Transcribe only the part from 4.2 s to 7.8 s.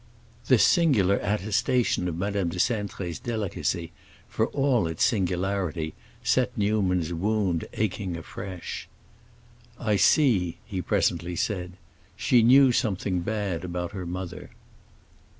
for all its singularity, set Newman's wound